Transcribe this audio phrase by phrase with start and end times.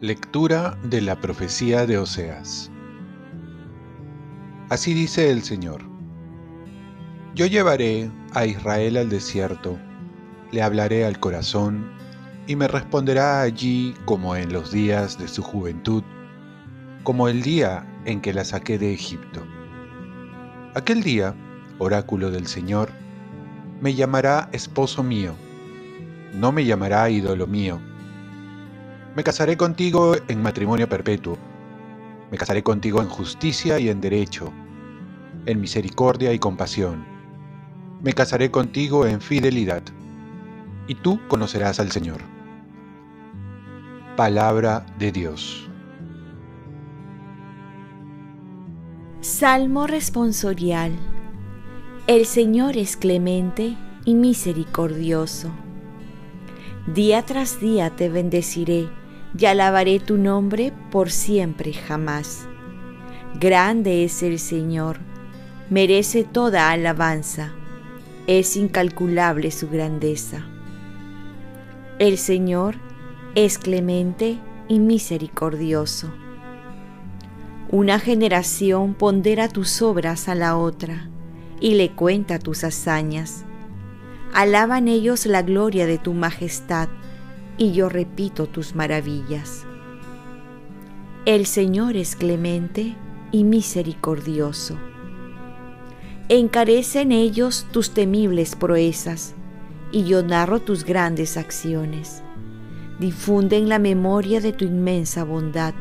[0.00, 2.70] Lectura de la profecía de Oseas.
[4.70, 5.82] Así dice el Señor.
[7.34, 9.78] Yo llevaré a Israel al desierto,
[10.52, 11.92] le hablaré al corazón,
[12.46, 16.02] y me responderá allí como en los días de su juventud,
[17.02, 19.44] como el día en que la saqué de Egipto.
[20.74, 21.34] Aquel día,
[21.78, 22.90] oráculo del Señor,
[23.80, 25.34] me llamará esposo mío,
[26.34, 27.80] no me llamará ídolo mío
[29.16, 31.36] me casaré contigo en matrimonio perpetuo.
[32.30, 34.52] Me casaré contigo en justicia y en derecho,
[35.46, 37.04] en misericordia y compasión.
[38.02, 39.82] Me casaré contigo en fidelidad.
[40.86, 42.20] Y tú conocerás al Señor.
[44.16, 45.69] Palabra de Dios.
[49.22, 50.92] Salmo responsorial.
[52.06, 55.50] El Señor es clemente y misericordioso.
[56.86, 58.88] Día tras día te bendeciré
[59.38, 62.48] y alabaré tu nombre por siempre jamás.
[63.38, 65.00] Grande es el Señor,
[65.68, 67.52] merece toda alabanza,
[68.26, 70.46] es incalculable su grandeza.
[71.98, 72.76] El Señor
[73.34, 76.10] es clemente y misericordioso.
[77.72, 81.08] Una generación pondera tus obras a la otra
[81.60, 83.44] y le cuenta tus hazañas.
[84.34, 86.88] Alaban ellos la gloria de tu majestad
[87.58, 89.66] y yo repito tus maravillas.
[91.26, 92.96] El Señor es clemente
[93.30, 94.76] y misericordioso.
[96.28, 99.36] Encarecen ellos tus temibles proezas,
[99.92, 102.24] y yo narro tus grandes acciones.
[102.98, 105.74] Difunden la memoria de tu inmensa bondad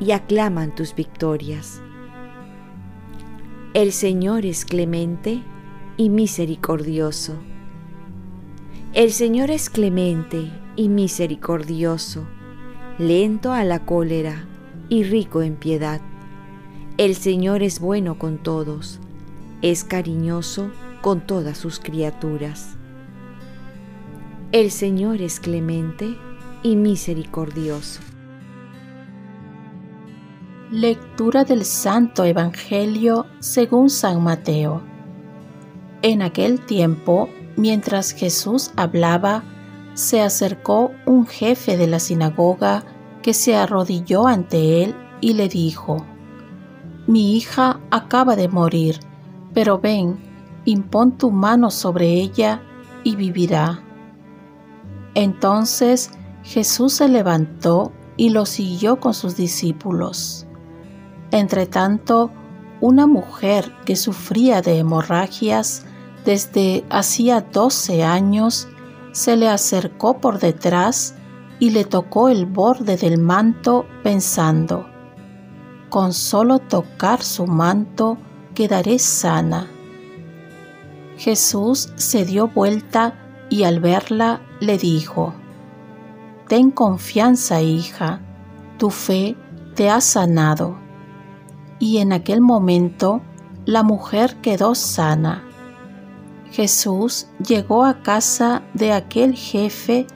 [0.00, 1.80] y aclaman tus victorias.
[3.74, 5.42] El Señor es clemente
[5.96, 7.34] y misericordioso.
[8.92, 12.26] El Señor es clemente y misericordioso,
[12.98, 14.46] lento a la cólera
[14.88, 16.00] y rico en piedad.
[16.96, 19.00] El Señor es bueno con todos,
[19.60, 20.70] es cariñoso
[21.02, 22.76] con todas sus criaturas.
[24.52, 26.16] El Señor es clemente
[26.62, 28.00] y misericordioso.
[30.70, 34.82] Lectura del Santo Evangelio según San Mateo.
[36.02, 39.44] En aquel tiempo, mientras Jesús hablaba,
[39.94, 42.82] se acercó un jefe de la sinagoga
[43.22, 46.04] que se arrodilló ante él y le dijo,
[47.06, 48.98] Mi hija acaba de morir,
[49.54, 50.18] pero ven,
[50.64, 52.60] impón tu mano sobre ella
[53.04, 53.84] y vivirá.
[55.14, 56.10] Entonces
[56.42, 60.45] Jesús se levantó y lo siguió con sus discípulos.
[61.30, 62.30] Entretanto,
[62.80, 65.84] una mujer que sufría de hemorragias
[66.24, 68.68] desde hacía doce años
[69.12, 71.14] se le acercó por detrás
[71.58, 74.86] y le tocó el borde del manto pensando,
[75.88, 78.18] con solo tocar su manto
[78.54, 79.70] quedaré sana.
[81.16, 83.14] Jesús se dio vuelta
[83.48, 85.34] y al verla le dijo,
[86.48, 88.20] Ten confianza, hija,
[88.78, 89.36] tu fe
[89.74, 90.85] te ha sanado.
[91.78, 93.22] Y en aquel momento
[93.64, 95.44] la mujer quedó sana.
[96.52, 100.06] Jesús llegó a casa de aquel jefe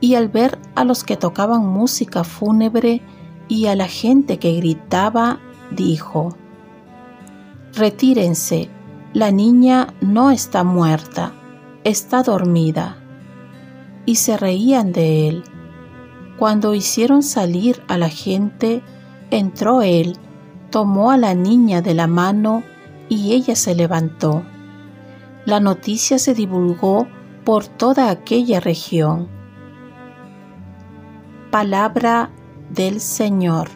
[0.00, 3.02] y al ver a los que tocaban música fúnebre
[3.48, 5.40] y a la gente que gritaba,
[5.70, 6.34] dijo,
[7.74, 8.68] Retírense,
[9.12, 11.32] la niña no está muerta,
[11.84, 12.96] está dormida.
[14.04, 15.44] Y se reían de él.
[16.38, 18.82] Cuando hicieron salir a la gente,
[19.30, 20.16] entró él,
[20.72, 22.64] tomó a la niña de la mano
[23.08, 24.42] y ella se levantó
[25.44, 27.08] la noticia se divulgó
[27.44, 29.28] por toda aquella región.
[31.50, 32.30] Palabra
[32.72, 33.68] del Señor.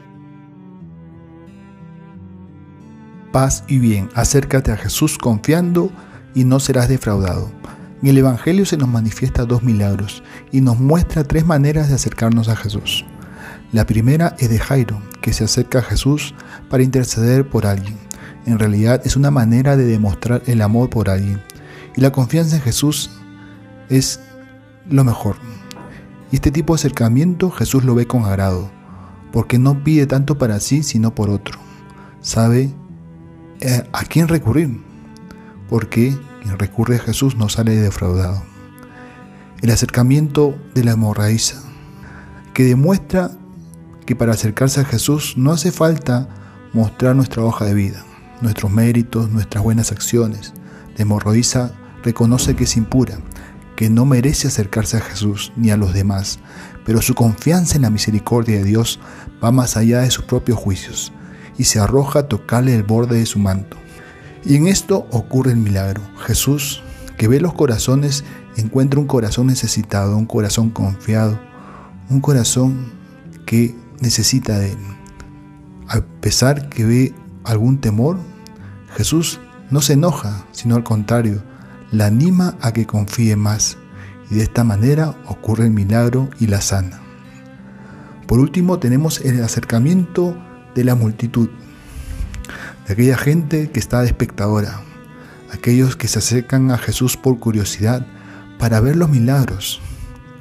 [3.33, 5.91] Paz y bien, acércate a Jesús confiando
[6.35, 7.51] y no serás defraudado.
[8.01, 10.23] En el Evangelio se nos manifiesta dos milagros
[10.53, 13.05] y nos muestra tres maneras de acercarnos a Jesús.
[13.77, 16.35] La primera es de Jairo, que se acerca a Jesús
[16.71, 17.99] para interceder por alguien.
[18.47, 21.43] En realidad es una manera de demostrar el amor por alguien
[21.95, 23.11] y la confianza en Jesús
[23.91, 24.19] es
[24.89, 25.37] lo mejor.
[26.33, 28.71] Y este tipo de acercamiento Jesús lo ve con agrado,
[29.31, 31.59] porque no pide tanto para sí, sino por otro.
[32.23, 32.73] Sabe
[33.61, 34.81] eh, a quién recurrir,
[35.69, 38.43] porque quien recurre a Jesús no sale defraudado.
[39.61, 41.63] El acercamiento de la hemorraíza,
[42.55, 43.33] que demuestra
[44.07, 46.29] que para acercarse a Jesús no hace falta
[46.73, 48.05] mostrar nuestra hoja de vida,
[48.41, 50.55] nuestros méritos, nuestras buenas acciones.
[50.97, 51.73] La hemorroísa
[52.03, 53.19] reconoce que es impura,
[53.75, 56.39] que no merece acercarse a Jesús ni a los demás,
[56.87, 59.01] pero su confianza en la misericordia de Dios
[59.43, 61.13] va más allá de sus propios juicios
[61.59, 63.77] y se arroja a tocarle el borde de su manto.
[64.45, 66.01] Y en esto ocurre el milagro.
[66.25, 66.83] Jesús,
[67.19, 68.25] que ve los corazones,
[68.57, 71.39] encuentra un corazón necesitado, un corazón confiado,
[72.09, 72.93] un corazón
[73.45, 74.79] que necesita de Él.
[75.89, 77.15] A pesar que ve
[77.45, 78.19] algún temor,
[78.97, 79.41] Jesús
[79.71, 81.43] no se enoja, sino al contrario,
[81.93, 83.77] la anima a que confíe más
[84.31, 87.01] y de esta manera ocurre el milagro y la sana.
[88.27, 90.37] Por último tenemos el acercamiento
[90.75, 91.49] de la multitud,
[92.87, 94.81] de aquella gente que está de espectadora,
[95.53, 98.07] aquellos que se acercan a Jesús por curiosidad
[98.59, 99.81] para ver los milagros,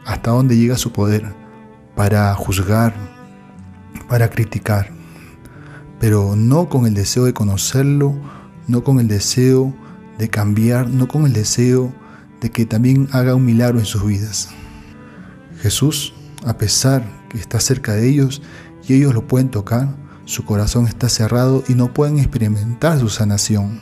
[0.06, 1.34] hasta dónde llega su poder,
[1.96, 3.15] para juzgar,
[4.08, 4.92] para criticar,
[6.00, 8.16] pero no con el deseo de conocerlo,
[8.68, 9.74] no con el deseo
[10.18, 11.94] de cambiar, no con el deseo
[12.42, 14.50] de que también haga un milagro en sus vidas.
[15.62, 16.14] Jesús,
[16.46, 18.42] a pesar que está cerca de ellos
[18.88, 23.80] y ellos lo pueden tocar, su corazón está cerrado y no pueden experimentar su sanación.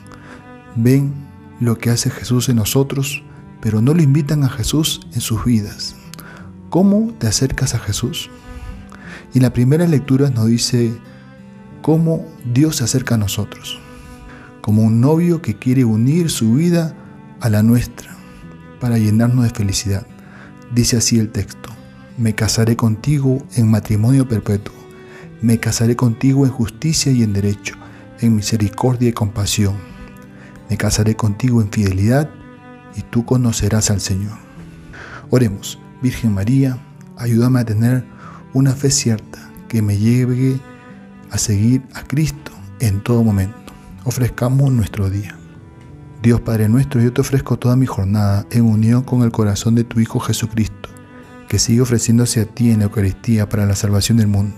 [0.76, 1.12] Ven
[1.60, 3.22] lo que hace Jesús en nosotros,
[3.60, 5.96] pero no lo invitan a Jesús en sus vidas.
[6.68, 8.30] ¿Cómo te acercas a Jesús?
[9.34, 10.94] Y la primera lectura nos dice
[11.82, 13.80] cómo Dios se acerca a nosotros
[14.64, 16.96] como un novio que quiere unir su vida
[17.42, 18.16] a la nuestra
[18.80, 20.06] para llenarnos de felicidad.
[20.74, 21.68] Dice así el texto,
[22.16, 24.72] me casaré contigo en matrimonio perpetuo,
[25.42, 27.74] me casaré contigo en justicia y en derecho,
[28.20, 29.74] en misericordia y compasión,
[30.70, 32.30] me casaré contigo en fidelidad
[32.96, 34.38] y tú conocerás al Señor.
[35.28, 36.78] Oremos, Virgen María,
[37.18, 38.06] ayúdame a tener
[38.54, 40.58] una fe cierta que me lleve
[41.30, 43.64] a seguir a Cristo en todo momento
[44.04, 45.36] ofrezcamos nuestro día.
[46.22, 49.84] Dios Padre nuestro, yo te ofrezco toda mi jornada en unión con el corazón de
[49.84, 50.88] tu Hijo Jesucristo,
[51.48, 54.56] que sigue ofreciéndose a ti en la Eucaristía para la salvación del mundo.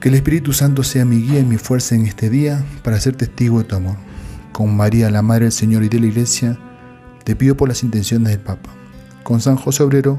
[0.00, 3.16] Que el Espíritu Santo sea mi guía y mi fuerza en este día para ser
[3.16, 3.96] testigo de tu amor.
[4.52, 6.58] Con María, la Madre del Señor y de la Iglesia,
[7.24, 8.70] te pido por las intenciones del Papa.
[9.22, 10.18] Con San José Obrero,